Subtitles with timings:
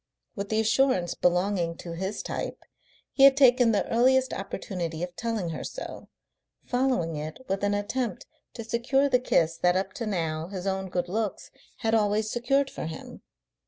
[0.35, 2.63] With the assurance belonging to his type,
[3.11, 6.09] he had taken the earliest opportunity of telling her so,
[6.65, 8.25] following it with an attempt
[8.55, 11.51] to secure the kiss that up to now his own good looks
[11.81, 13.21] had always secured for him.